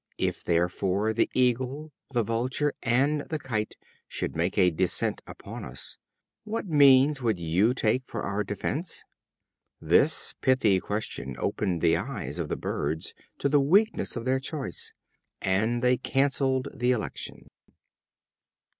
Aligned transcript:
If, 0.17 0.43
therefore, 0.43 1.13
the 1.13 1.29
Eagle, 1.35 1.91
the 2.09 2.23
Vulture, 2.23 2.73
and 2.81 3.21
the 3.29 3.37
Kite, 3.37 3.75
should 4.07 4.35
make 4.35 4.57
a 4.57 4.71
descent 4.71 5.21
upon 5.27 5.63
us, 5.63 5.99
what 6.43 6.65
means 6.65 7.21
would 7.21 7.37
you 7.37 7.75
take 7.75 8.01
for 8.07 8.23
our 8.23 8.43
defense?" 8.43 9.03
This 9.79 10.33
pithy 10.41 10.79
question 10.79 11.35
opened 11.37 11.81
the 11.83 11.97
eyes 11.97 12.39
of 12.39 12.49
the 12.49 12.57
Birds 12.57 13.13
to 13.37 13.47
the 13.47 13.61
weakness 13.61 14.15
of 14.15 14.25
their 14.25 14.39
choice 14.39 14.91
and 15.39 15.83
they 15.83 15.97
canceled 15.97 16.69
the 16.73 16.89
election. 16.93 17.47